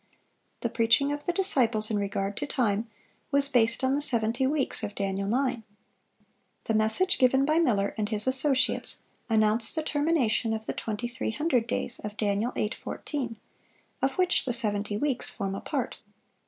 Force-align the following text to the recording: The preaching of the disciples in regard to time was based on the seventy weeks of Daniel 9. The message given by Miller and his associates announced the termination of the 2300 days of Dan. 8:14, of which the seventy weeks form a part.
The 0.61 0.69
preaching 0.71 1.11
of 1.11 1.25
the 1.27 1.31
disciples 1.31 1.91
in 1.91 1.99
regard 1.99 2.35
to 2.37 2.47
time 2.47 2.89
was 3.29 3.47
based 3.47 3.83
on 3.83 3.93
the 3.93 4.01
seventy 4.01 4.47
weeks 4.47 4.81
of 4.81 4.95
Daniel 4.95 5.27
9. 5.27 5.61
The 6.63 6.73
message 6.73 7.19
given 7.19 7.45
by 7.45 7.59
Miller 7.59 7.93
and 7.99 8.09
his 8.09 8.25
associates 8.25 9.03
announced 9.29 9.75
the 9.75 9.83
termination 9.83 10.55
of 10.55 10.65
the 10.65 10.73
2300 10.73 11.67
days 11.67 11.99
of 11.99 12.17
Dan. 12.17 12.41
8:14, 12.41 13.35
of 14.01 14.13
which 14.13 14.43
the 14.45 14.53
seventy 14.53 14.97
weeks 14.97 15.29
form 15.29 15.53
a 15.53 15.61
part. 15.61 15.99